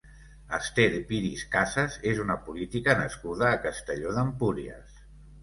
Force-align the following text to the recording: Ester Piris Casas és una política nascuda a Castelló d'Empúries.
Ester 0.57 0.85
Piris 1.11 1.43
Casas 1.55 1.97
és 2.13 2.21
una 2.23 2.39
política 2.49 2.97
nascuda 3.03 3.47
a 3.53 3.61
Castelló 3.67 4.17
d'Empúries. 4.19 4.99